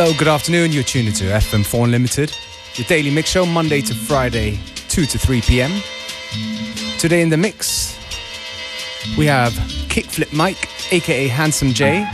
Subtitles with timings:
[0.00, 0.70] Hello, good afternoon.
[0.70, 2.32] You're tuned into FM4 Unlimited,
[2.74, 5.72] your daily mix show, Monday to Friday, 2 to 3 p.m.
[7.00, 7.98] Today in the mix,
[9.18, 9.50] we have
[9.90, 12.06] Kickflip Mike, aka Handsome J,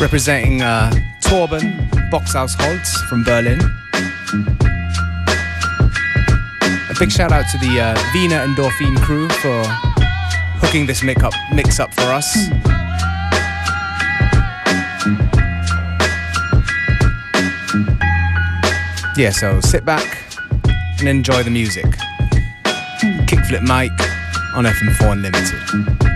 [0.00, 0.92] representing uh,
[1.22, 3.58] Torben Boxhaus Holz from Berlin.
[6.88, 9.64] A big shout out to the uh, Vina Endorphin crew for
[10.64, 12.75] hooking this mix up, mix up for us.
[19.16, 20.18] Yeah, so sit back
[20.98, 21.86] and enjoy the music.
[23.26, 23.90] Kickflip Mike
[24.54, 26.15] on FM4 Unlimited.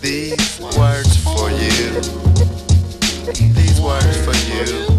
[0.00, 2.00] These words for you.
[3.54, 4.91] These words for you.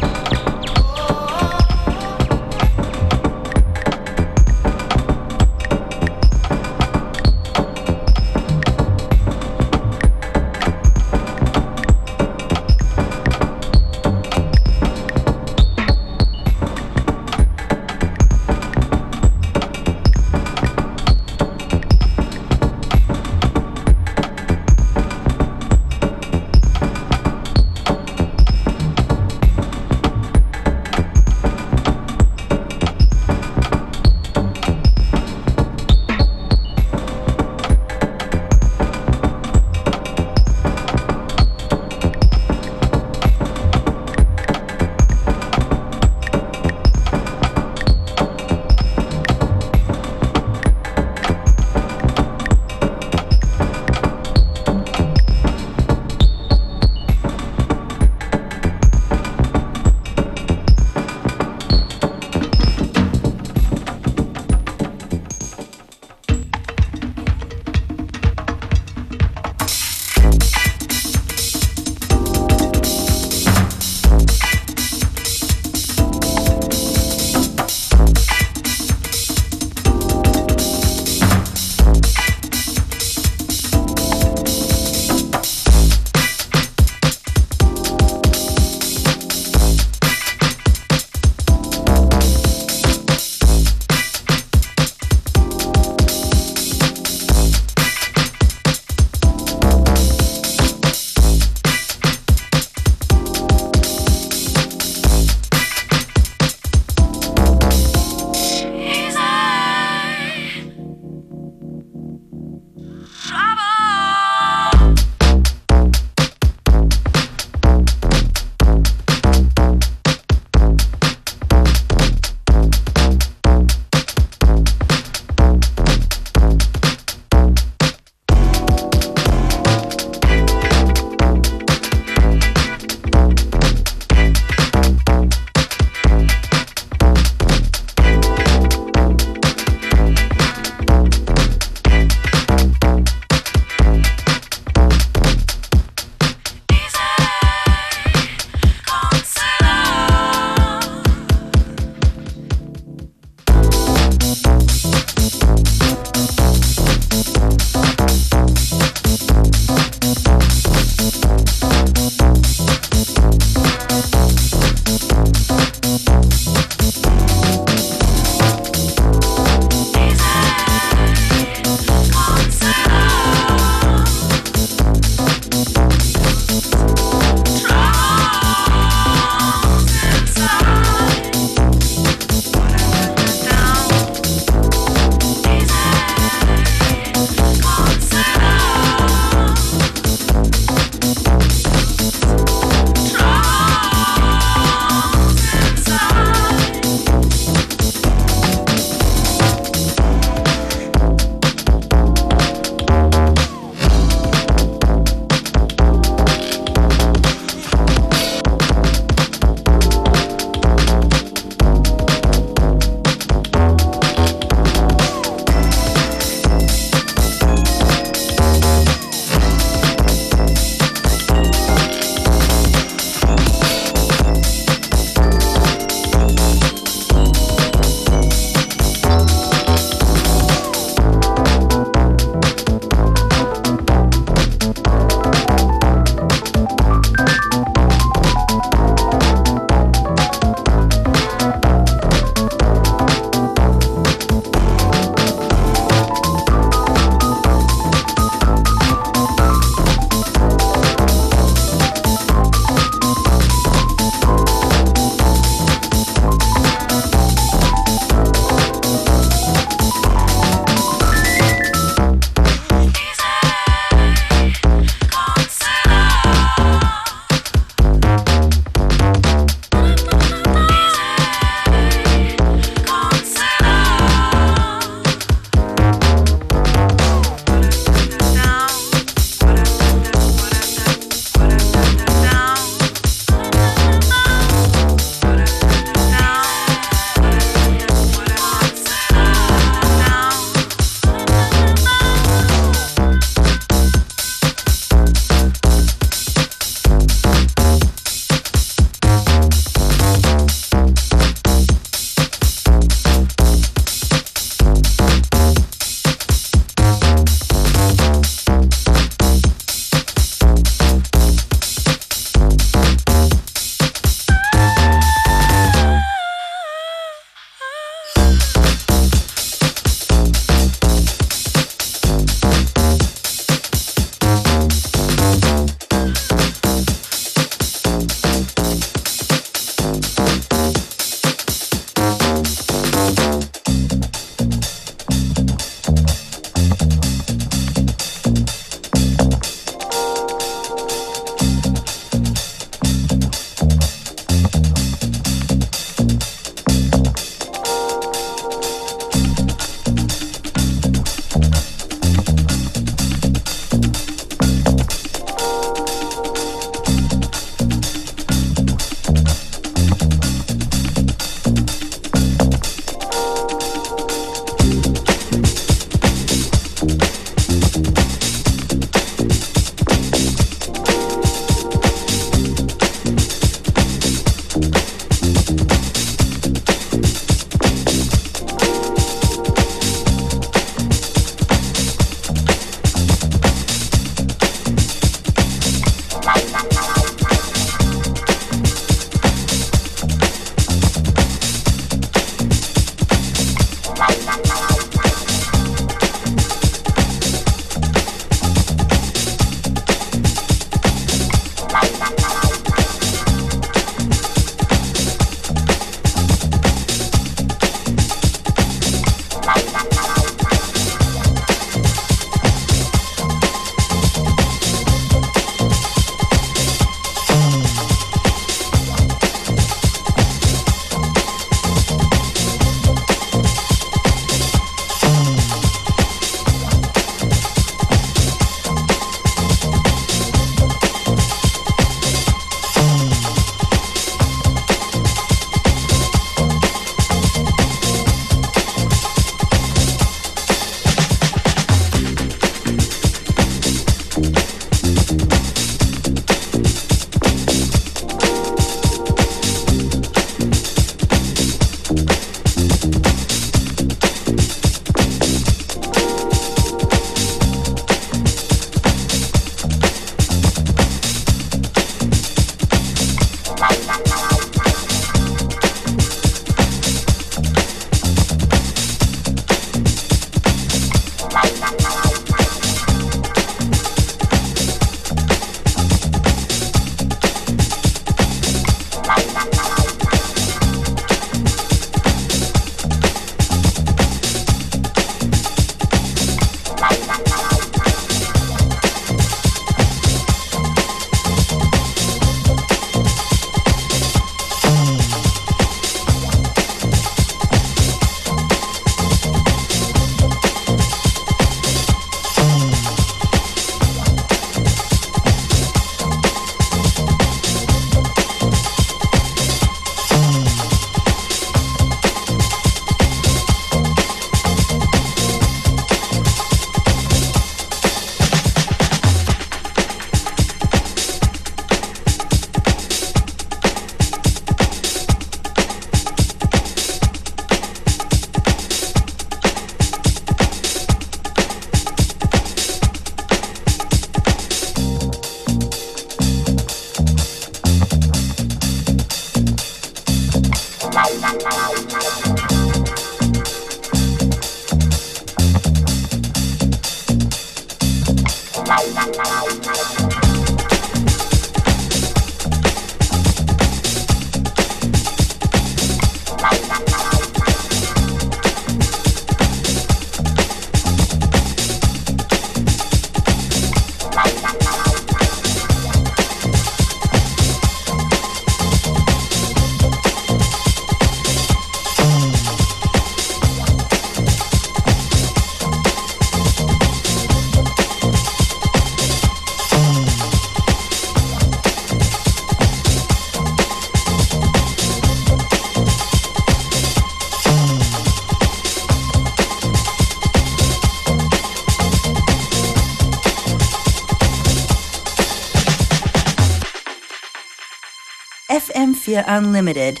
[599.14, 600.00] FM4 Unlimited.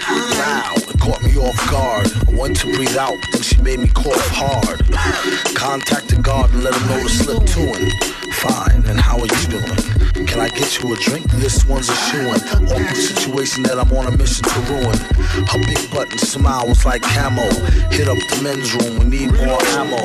[0.00, 2.13] Wow, it caught me off guard.
[2.44, 4.78] To breathe out, then she made me cough hard.
[5.56, 7.90] Contacted God and let him know to slip to him.
[8.32, 10.26] Fine, and how are you doing?
[10.26, 11.24] Can I get you a drink?
[11.32, 12.68] This one's a shoe in.
[12.68, 14.98] Awkward situation that I'm on a mission to ruin.
[15.48, 17.48] Her big button smile was like camo.
[17.90, 20.04] Hit up the men's room, we need more ammo.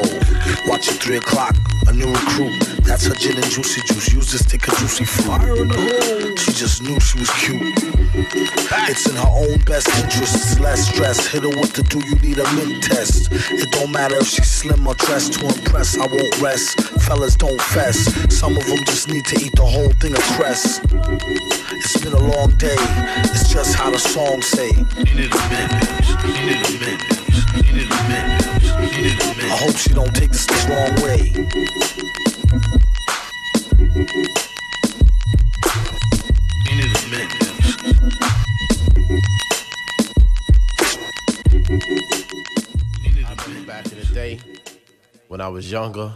[0.66, 1.56] Watch it 3 o'clock,
[2.00, 2.60] new recruit.
[2.88, 4.14] That's her gin and juicy juice.
[4.14, 6.40] Use this stick of juicy fruit.
[6.40, 7.62] She just knew she was cute.
[8.90, 10.60] It's in her own best interest.
[10.60, 11.28] Less stress.
[11.28, 13.30] Hit her with the do you need a mint test.
[13.32, 15.98] It don't matter if she's slim or dressed to impress.
[15.98, 16.80] I won't rest.
[17.02, 17.98] Fellas don't fess.
[18.34, 20.80] Some of them just need to eat the whole thing of cress.
[20.84, 22.80] It's been a long day.
[23.30, 24.70] It's just how the song say.
[24.70, 25.04] A.
[25.04, 26.08] You need a minute.
[26.10, 27.19] You need a minute.
[29.52, 31.32] I hope she don't take this the wrong way.
[43.66, 44.40] Back in the day
[45.28, 46.14] when I was younger.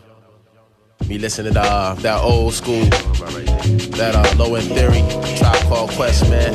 [1.08, 5.02] Me listening to uh, that old school, that uh, low end theory,
[5.38, 6.54] tribe called Quest, man.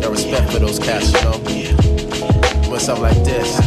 [0.00, 1.69] Got respect for those cats, you know.
[2.70, 3.58] Went something like this.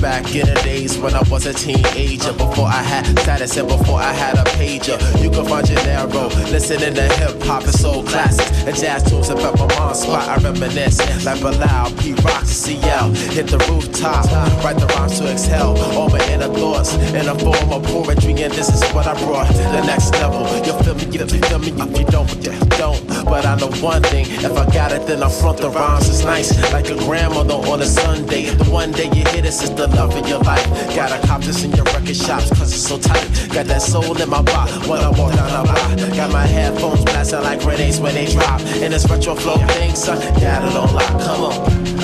[0.00, 4.00] Back in the days when I was a teenager, before I had status and before
[4.00, 6.28] I had a pager, you can find narrow.
[6.50, 10.28] Listening to hip hop and soul classics and jazz tunes up at my mom's spot.
[10.28, 13.10] I reminisce like Bilal, Pete Rock, CL.
[13.34, 14.24] Hit the rooftop,
[14.64, 15.76] write the rhymes to exhale.
[15.96, 19.46] All my inner thoughts in a form of poetry, and this is what I brought.
[19.46, 20.42] to The next level.
[20.66, 21.18] You feel me?
[21.18, 21.70] You feel me?
[21.70, 23.24] If you don't, you don't.
[23.24, 26.08] But I know one thing: if I got it, then I front the rhymes.
[26.08, 28.44] It's nice, like a grandmother on a Sunday.
[28.50, 30.66] The one day you hit this is the love of your life.
[30.94, 33.24] Gotta cop this in your record shops, cause it's so tight.
[33.54, 36.14] Got that soul in my body when I walk down the block.
[36.14, 38.60] Got my headphones blasting like grenades when they drop.
[38.82, 41.12] And this retro flow thing, son, got it on lock.
[41.24, 41.54] Come on,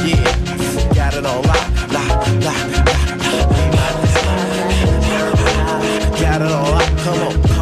[0.08, 2.10] yeah, got it on lock, lock,
[2.46, 3.08] lock, lock.
[6.22, 6.88] Got it on lock.
[7.04, 7.57] Come on,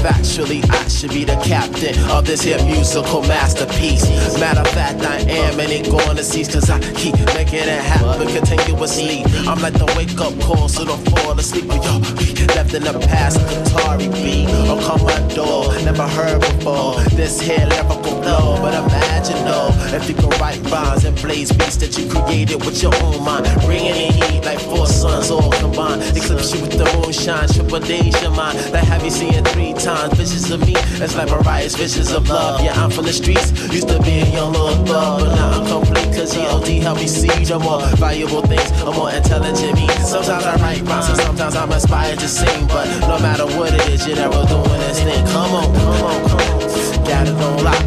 [0.00, 4.04] factually, I should be the captain of this here musical masterpiece.
[4.38, 7.68] Matter of fact, I am, and it going to cease, cause I keep making it
[7.68, 9.24] happen continuously.
[9.46, 11.68] I'm like the wake up call, so don't fall asleep.
[11.68, 17.00] But yo, we left in the past, Atari beat or oh, Commodore, never heard before.
[17.16, 21.76] This here lyrical flow, but imagine though, if you could write rhymes and blaze beats
[21.76, 26.02] that you created with your own mind, bringing in heat like four suns all combined.
[26.16, 28.56] Eclipse you with the moonshine, triple your mind.
[28.72, 30.74] Like have you seen three times visions of me?
[30.76, 32.62] It's like Mariah's visions of love.
[32.62, 35.66] Yeah, I'm from the streets, used to be a young little thug, but now I'm
[35.66, 36.14] complete.
[36.16, 39.88] Cause EOD helped me see the more valuable things, a more intelligent me.
[40.04, 43.88] Sometimes I write rhymes and sometimes I'm inspired to sing, but no matter what it
[43.88, 45.24] is, you're never doing this thing.
[45.26, 46.60] Come on, come on, come on.
[47.04, 47.80] Got it on lock.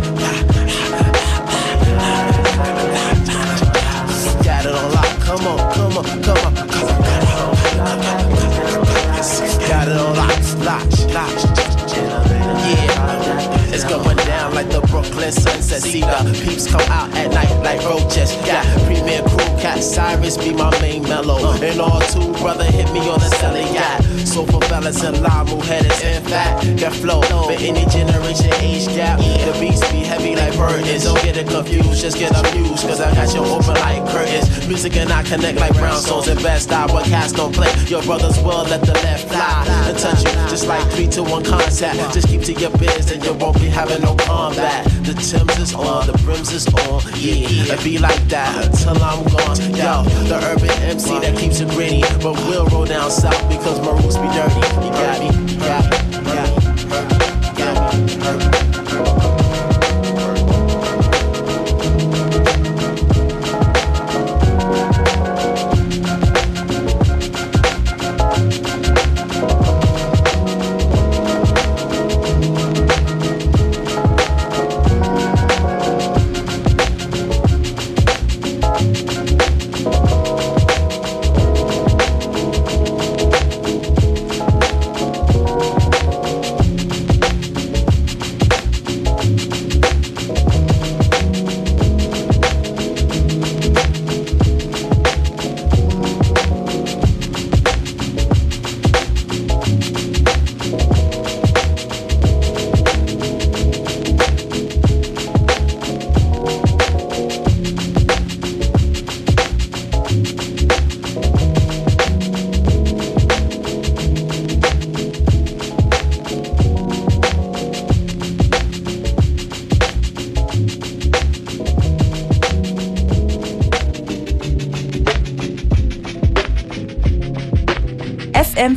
[4.43, 5.19] Got it on lock.
[5.19, 6.93] Come on, come on, come on, come on.
[9.67, 11.42] Got it on lock, lock, lock.
[14.93, 15.81] Brooklyn sunset.
[15.81, 18.37] See the peeps come out at night like roaches.
[18.45, 21.51] Yeah, premier crew cat Cyrus be my main mellow.
[21.53, 23.65] And all two brother hit me on the celly.
[23.73, 28.53] Yeah, so for fellas and lime who headers in fact get flow for any generation
[28.61, 29.17] age gap.
[29.17, 31.05] The beats be heavy like burdens.
[31.05, 32.85] Don't get it confused, just get amused.
[32.85, 34.67] Cause I got you open like curtains.
[34.67, 36.87] Music and I connect like brown souls and best style.
[36.87, 37.73] But cats don't play.
[37.87, 41.43] Your brothers will let the left fly and touch you just like three to one
[41.43, 42.13] contact.
[42.13, 44.82] Just keep to your biz and you won't be having no combat.
[45.03, 47.01] The Timbs is on, the brims is on.
[47.15, 49.57] Yeah, it be like that until I'm gone.
[49.75, 52.01] Yo, the urban MC that keeps it gritty.
[52.21, 54.55] But we'll roll down south because my roots be dirty.
[54.85, 56.02] You got me, you got me,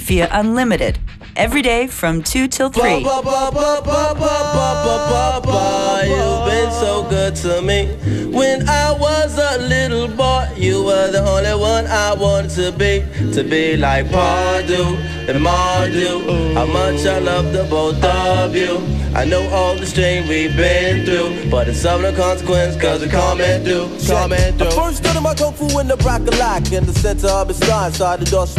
[0.06, 1.00] via Unlimited
[1.34, 2.98] every day from 2 till 3.
[2.98, 3.04] You've
[6.46, 7.86] been so good to me.
[8.30, 13.04] When I was a little boy, you were the only one I wanted to be.
[13.34, 14.96] To be like Pardew
[15.28, 16.54] and Mardew.
[16.54, 18.78] How much I love the both of you.
[19.16, 23.10] I know all the strain we've been through, but it's of no consequence cause we're
[23.10, 23.88] coming through.
[24.14, 25.96] I first my kung fu in the
[26.38, 28.58] lock in the center of started dust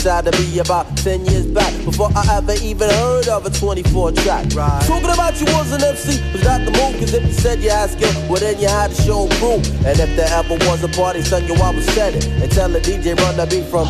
[0.00, 4.12] Decided to be about 10 years back before I ever even heard of a 24
[4.12, 4.46] track.
[4.54, 4.82] Right.
[4.86, 7.68] Talking about you was an MC was not the move, cause if you said you
[7.68, 9.60] had skill, well then you had to show proof.
[9.84, 12.26] And if there ever was a party, son, you I was set it.
[12.26, 13.88] And tell the DJ run the beat from.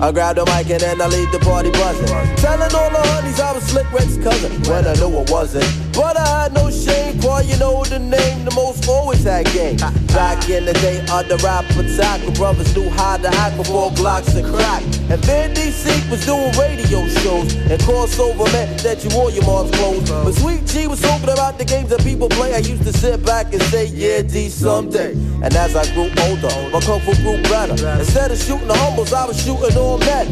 [0.00, 2.06] I grab the mic and then I leave the party buzzing.
[2.36, 5.68] Telling all the honeys I was Slick Rick's cousin when I knew I wasn't.
[5.92, 9.76] But I had no shame, boy, you know the name, the most always had game.
[10.12, 13.90] Back in the day of the rap attack, when brothers knew how to act before
[13.92, 14.82] Glocks and crack.
[15.08, 19.70] And Van DC was doing radio shows, and crossover meant that you wore your mom's
[19.70, 20.10] clothes.
[20.10, 22.54] But Sweet G was talking about the games that people play.
[22.54, 25.12] I used to sit back and say, yeah, D someday.
[25.12, 27.72] And as I grew older, my kung fu grew better.
[27.98, 30.26] Instead of shooting the humbles, I was shooting all men.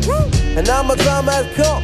[0.59, 1.83] And now my time has come.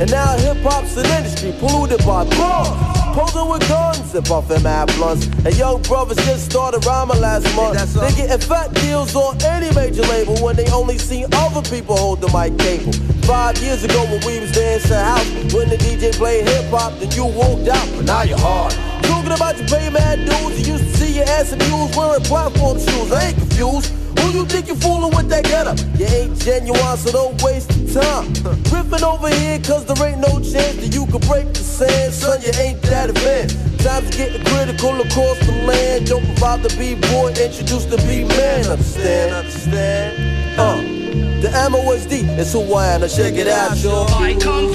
[0.00, 2.97] And now hip hop's an industry polluted by bombs.
[3.14, 5.26] Posing with guns and puffing mad blunts.
[5.44, 7.78] And young brothers just started rhyming last month.
[7.94, 12.20] They getting fat deals on any major label when they only seen other people hold
[12.20, 12.92] the mic cable.
[13.26, 17.10] Five years ago when we was dancing house, when the DJ played hip hop, then
[17.12, 18.72] you walked out, but now you're hard.
[19.02, 22.22] Talking about you pay mad dudes, you used to see your ass in mules wearing
[22.24, 23.12] platform shoes.
[23.12, 23.97] I ain't confused.
[24.18, 25.78] Who you think you're fooling with that getup?
[25.98, 28.26] You ain't genuine, so don't waste time.
[28.72, 32.12] Riffing over here, cause there ain't no chance that you could break the sand.
[32.12, 33.56] Son, you ain't that advanced.
[33.84, 36.06] Times getting critical across the land.
[36.06, 38.66] Don't provide the B-boy, introduce the B-man.
[38.66, 40.58] Understand, understand?
[40.58, 40.98] Uh,
[41.40, 43.00] the MOSD is who I am.
[43.02, 44.08] Now check it out, y'all.
[44.14, 44.72] I kung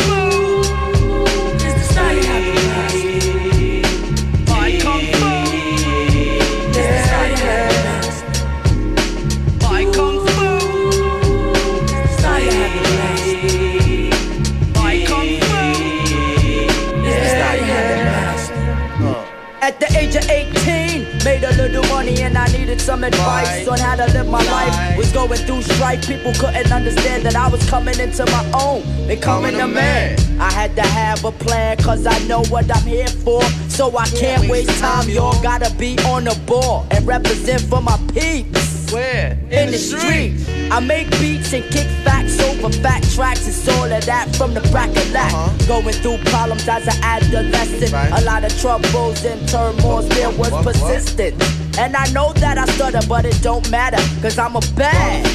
[19.64, 23.80] At the age of 18, made a little money and I needed some advice on
[23.80, 24.98] how to live my life.
[24.98, 29.56] Was going through strife, people couldn't understand that I was coming into my own, becoming
[29.62, 30.20] a man.
[30.38, 33.42] I had to have a plan, cause I know what I'm here for.
[33.70, 37.98] So I can't waste time, y'all gotta be on the ball and represent for my
[38.14, 38.73] peeps.
[38.94, 39.32] Where?
[39.52, 40.48] in the streets.
[40.72, 43.48] I make beats and kick facts over fat tracks.
[43.48, 45.34] It's all of that from the back of that.
[45.34, 45.68] Uh-huh.
[45.68, 47.92] Going through problems as an adolescent.
[47.92, 48.12] Right.
[48.22, 50.08] A lot of troubles and turmoils.
[50.10, 50.76] There was What, what?
[50.76, 51.44] persistence.
[51.78, 53.98] And I know that I stutter, but it don't matter.
[54.22, 55.26] Cause I'm a bad.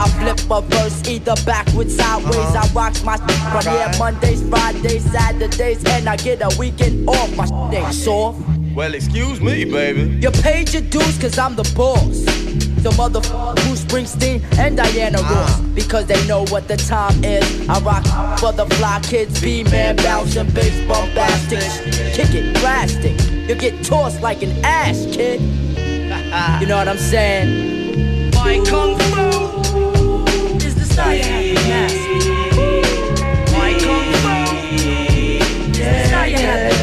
[0.00, 2.36] I flip a verse either backwards, sideways.
[2.36, 2.68] Uh-huh.
[2.70, 7.36] I rock my shit from here Mondays, Fridays, Saturdays, and I get a weekend off.
[7.36, 8.40] My shit ain't soft.
[8.74, 10.18] Well, excuse me, baby.
[10.22, 12.24] You paid your dues cause I'm the boss.
[12.82, 15.34] The motherfucker Bruce Springsteen and Diana ah.
[15.34, 15.60] Ross.
[15.74, 17.68] Because they know what the time is.
[17.68, 18.04] I rock
[18.38, 21.60] for the fly kids, B-man, bouncing, bass, bombastic.
[22.14, 23.20] Kick it, plastic.
[23.46, 25.42] You get tossed like an ass, kid.
[26.60, 28.30] You know what I'm saying?
[28.34, 30.24] My kung fu
[30.64, 32.30] is the style you have to master.
[33.52, 34.34] My kung fu
[35.76, 36.79] is the style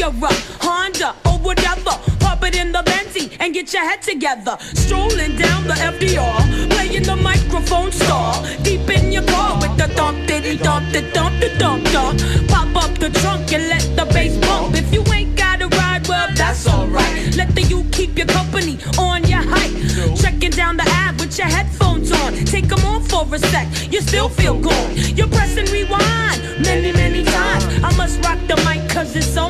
[0.00, 0.30] Acura,
[0.62, 1.92] Honda, or whatever.
[2.20, 4.56] Pop it in the Benzie and get your head together.
[4.60, 8.42] Strolling down the FDR, playing the microphone star.
[8.62, 12.18] Deep in your car with the thump, diddy thump, the thump, the thump, thump.
[12.48, 14.74] Pop up the trunk and let the bass bump.
[14.74, 17.36] If you ain't got a ride, well, that's alright.
[17.36, 20.16] Let the you keep your company on your hike.
[20.16, 22.32] Checking down the app with your headphones on.
[22.46, 24.96] Take them off for a sec, you still feel gone.
[25.16, 27.64] You're pressing rewind many, many times.
[27.84, 29.49] I must rock the mic cause it's only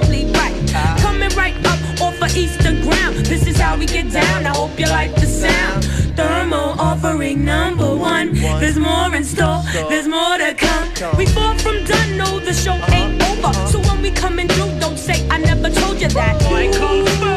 [2.36, 3.16] of ground.
[3.26, 4.46] This is how we get down.
[4.46, 5.84] I hope you like the sound.
[6.16, 8.34] Thermal offering number one.
[8.34, 11.16] There's more in store, there's more to come.
[11.16, 13.52] We far from done, no, the show ain't over.
[13.66, 17.29] So when we coming through, don't say I never told you that.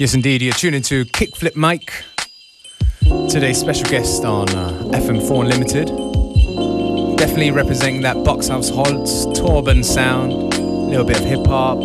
[0.00, 0.40] Yes, indeed.
[0.40, 1.92] You're tuning to Kickflip Mike.
[3.28, 5.88] Today's special guest on uh, FM4 Unlimited.
[7.18, 11.80] Definitely representing that Box House Holtz, Torben sound, a little bit of hip hop,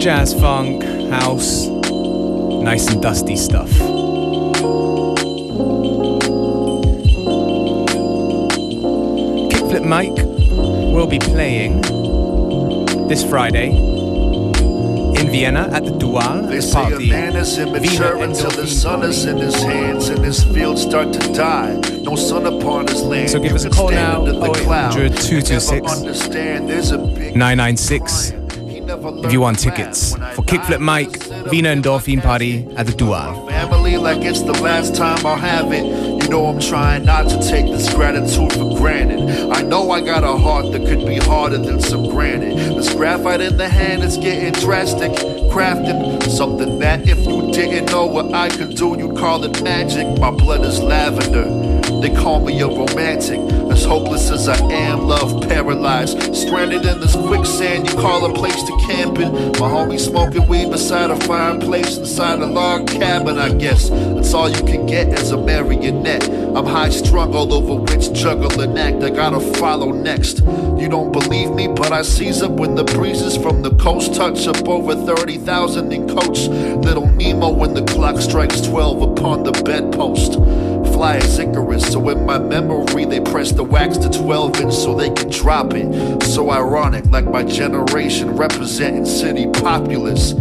[0.00, 3.68] jazz funk, house, nice and dusty stuff.
[9.50, 10.24] Kickflip Mike
[10.56, 11.82] will be playing
[13.08, 13.95] this Friday
[15.26, 18.66] in Vienna at the Dual They as say part a man is immature until the
[18.66, 21.74] sun is in his hands and his fields start to die.
[22.02, 23.30] No sun upon his land.
[23.30, 24.92] So give You us a call now, under the 0800 cloud.
[24.92, 28.32] 226 Never understand there's 996
[28.88, 30.20] if you want tickets laugh.
[30.20, 33.48] When I for Kickflip Mike, sit up Wiener in Endorphin Party at the Dual.
[33.48, 36.15] family like it's the last time I'll have it.
[36.26, 39.48] You know I'm trying not to take this gratitude for granted.
[39.52, 42.56] I know I got a heart that could be harder than some granite.
[42.74, 45.12] This graphite in the hand is getting drastic.
[45.52, 50.18] Crafting something that if you didn't know what I could do, you'd call it magic.
[50.18, 51.44] My blood is lavender.
[52.00, 53.38] They call me a romantic.
[53.70, 56.34] As hopeless as I am, love paralyzed.
[56.34, 59.32] Stranded in this quicksand, you call a place to camp in.
[59.32, 63.90] My homie smoking weed beside a fireplace inside a log cabin, I guess.
[63.90, 66.15] That's all you can get as a marionette.
[66.24, 70.38] I'm high strung all over which juggling act I gotta follow next.
[70.38, 74.46] You don't believe me, but I seize up when the breezes from the coast touch
[74.46, 76.48] up over 30,000 in coach.
[76.48, 80.34] Little Nemo when the clock strikes 12 upon the bedpost
[80.96, 81.92] fly as Icarus.
[81.92, 85.74] So in my memory, they press the wax to 12 inch so they can drop
[85.74, 86.22] it.
[86.22, 90.32] So ironic, like my generation representing city populace.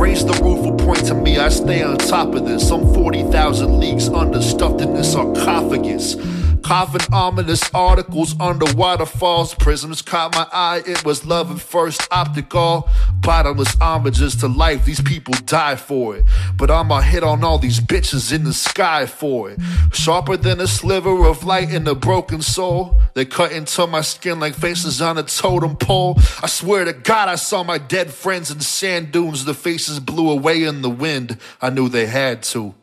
[0.00, 2.70] Raise the roof will point to me, I stay on top of this.
[2.70, 6.14] I'm 40,000 leagues under, stuffed in this sarcophagus.
[6.62, 9.54] Coughing ominous articles under waterfalls.
[9.54, 12.88] Prisms caught my eye, it was love at first optical.
[13.20, 16.24] Bottomless homages to life, these people die for it.
[16.56, 19.60] But I'ma hit on all these bitches in the sky for it.
[19.92, 23.00] Sharper than a sliver of light in a broken soul.
[23.14, 26.18] They cut into my skin like faces on a totem pole.
[26.42, 29.44] I swear to God, I saw my dead friends in sand dunes.
[29.44, 31.38] The faces blew away in the wind.
[31.60, 32.74] I knew they had to.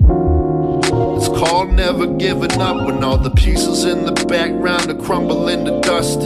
[1.16, 5.80] It's called never giving up when all the pieces in the background are crumbling to
[5.80, 6.20] dust.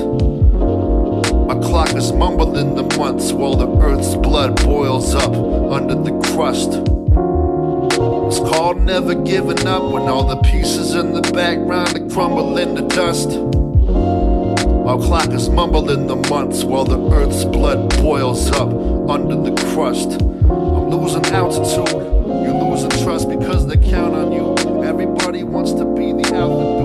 [1.48, 6.70] My clock is mumbling the months while the earth's blood boils up under the crust.
[8.30, 12.82] It's called never giving up when all the pieces in the background are crumble into
[12.88, 13.30] dust.
[14.90, 18.70] Our clock is mumbling the months while the earth's blood boils up
[19.08, 20.20] under the crust.
[20.22, 21.92] I'm losing altitude,
[22.44, 24.59] you're losing trust because they count on you.
[25.50, 26.79] Wants to be the alpha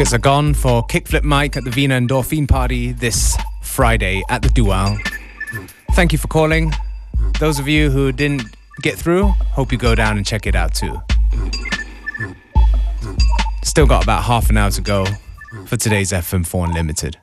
[0.00, 4.40] Tickets are gone for Kickflip Mike at the Vina and Endorphin Party this Friday at
[4.40, 4.96] the Dual.
[5.92, 6.72] Thank you for calling.
[7.38, 8.44] Those of you who didn't
[8.80, 11.02] get through, hope you go down and check it out too.
[13.62, 15.04] Still got about half an hour to go
[15.66, 17.18] for today's FM4 Unlimited.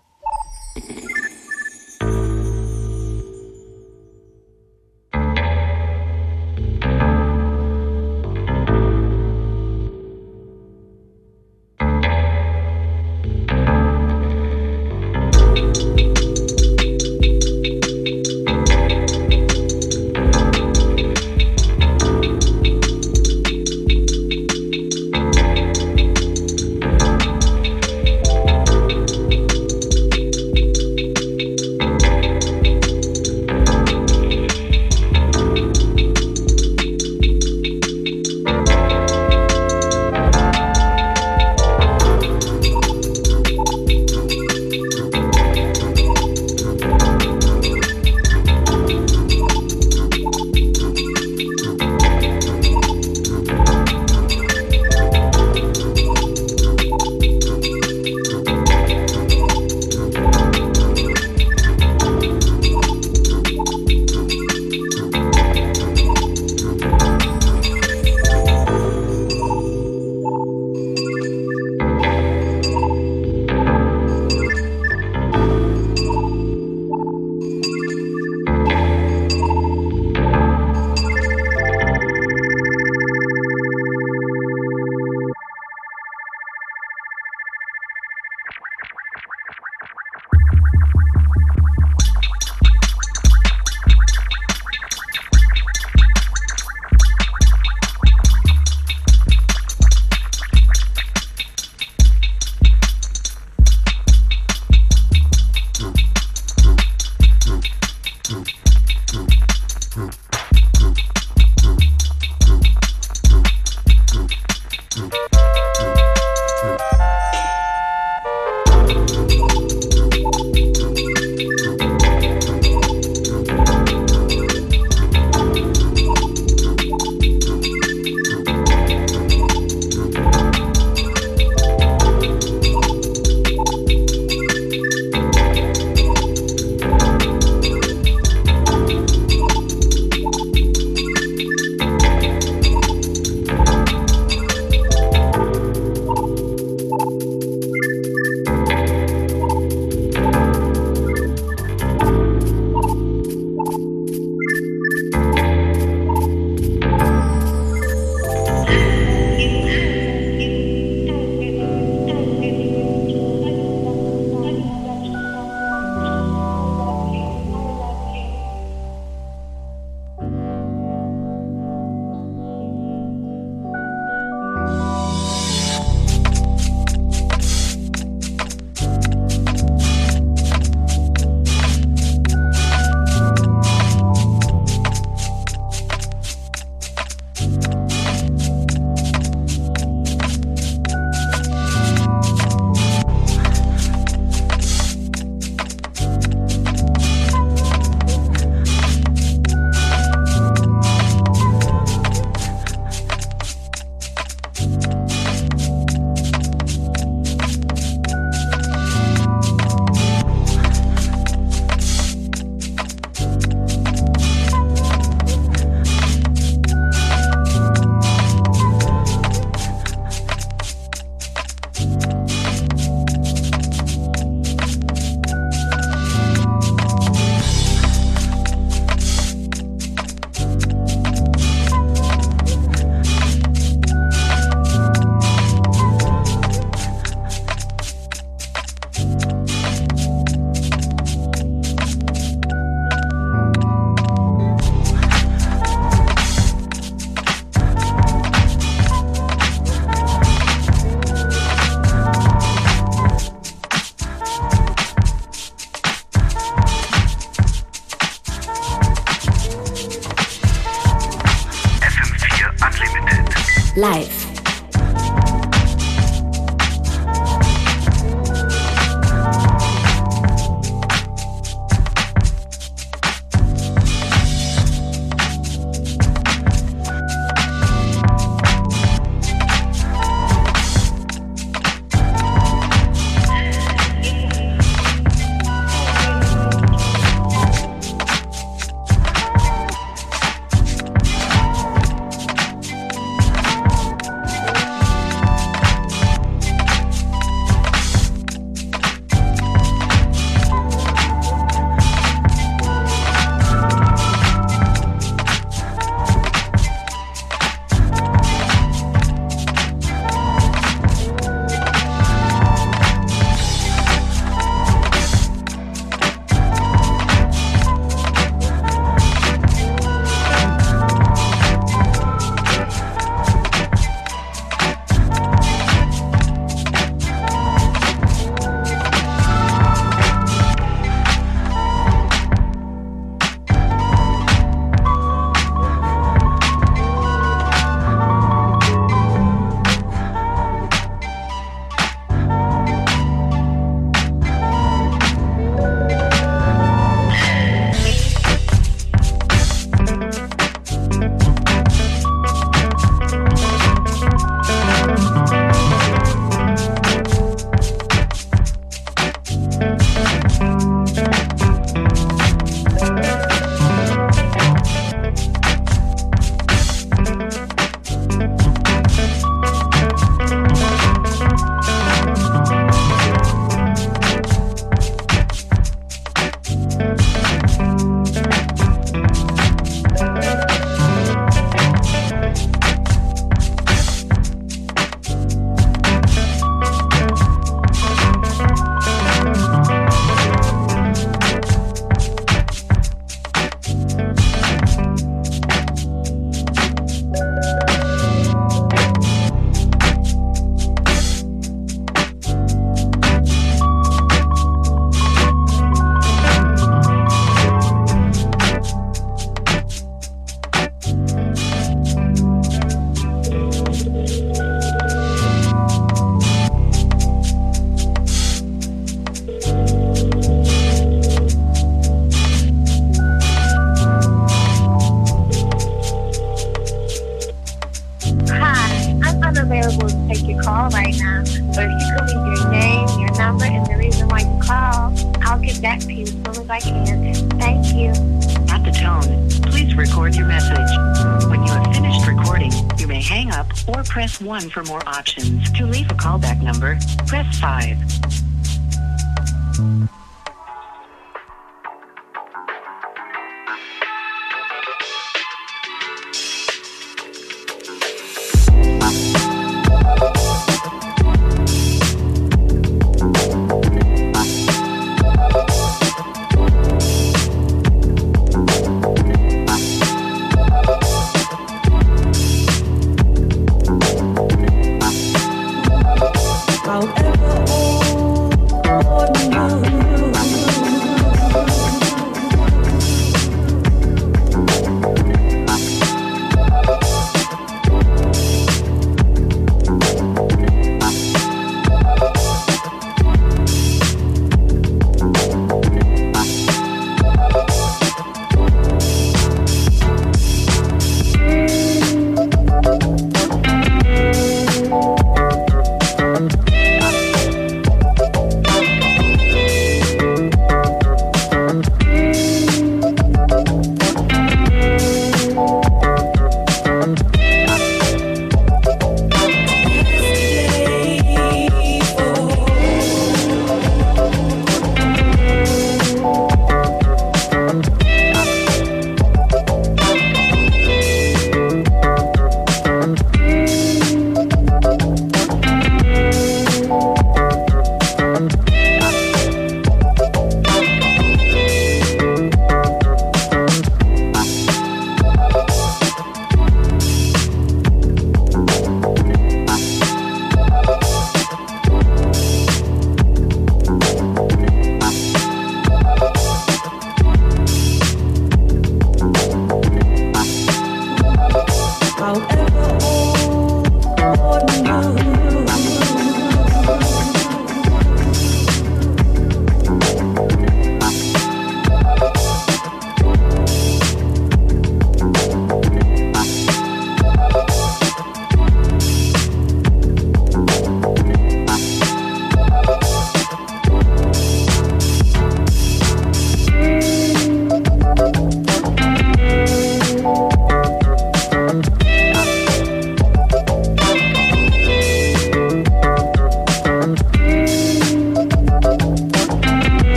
[443.98, 445.52] press 1 for more options.
[445.54, 446.78] To leave a callback number,
[447.08, 449.97] press 5.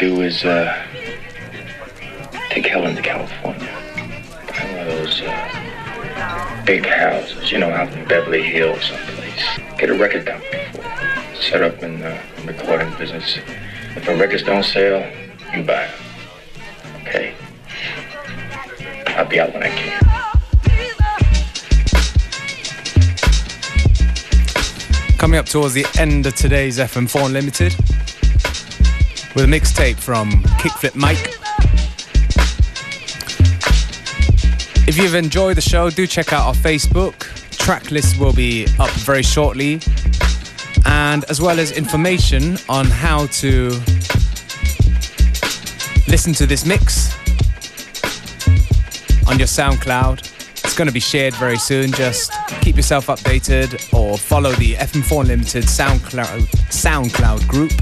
[0.00, 0.86] Do is uh,
[2.48, 3.68] take Helen to California.
[4.48, 9.44] Buy one of those uh, big houses, you know, out in Beverly Hills someplace.
[9.76, 10.80] Get a record company for.
[11.42, 13.40] Set up in the recording business.
[13.94, 15.00] If the records don't sell,
[15.54, 16.00] you buy them.
[17.02, 17.34] Okay?
[19.08, 20.00] I'll be out when I can.
[25.18, 27.76] Coming up towards the end of today's FM4 Unlimited
[29.34, 31.36] with a mixtape from Kickflip Mike.
[34.88, 37.20] If you've enjoyed the show, do check out our Facebook.
[37.56, 39.80] Track list will be up very shortly,
[40.86, 43.68] and as well as information on how to
[46.08, 47.14] listen to this mix
[49.28, 50.20] on your SoundCloud.
[50.64, 51.92] It's going to be shared very soon.
[51.92, 57.72] Just keep yourself updated or follow the FM4 Limited SoundCloud SoundCloud group.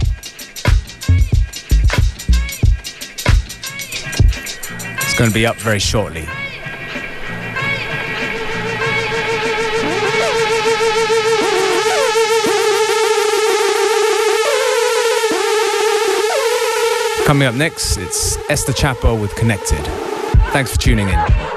[5.19, 6.25] Going to be up very shortly.
[17.27, 19.85] Coming up next, it's Esther Chapo with Connected.
[20.53, 21.48] Thanks for tuning in.